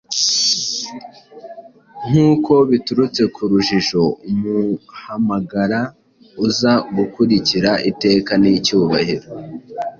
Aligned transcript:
nkuko 2.07 2.53
biturutse 2.69 3.21
ku 3.33 3.41
rujijo, 3.49 4.03
umuhamagara 4.29 5.79
uza 6.45 6.73
gukurikira 6.95 7.71
Iteka 7.91 8.31
n'icyubahiro 8.41 9.27